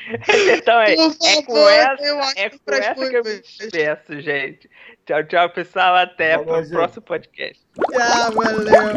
[0.58, 4.70] então é, é com essa, é com essa que eu me despeço, gente.
[5.06, 5.96] Tchau, tchau, pessoal.
[5.96, 7.60] Até o próximo podcast.
[7.92, 8.94] Tchau, valeu.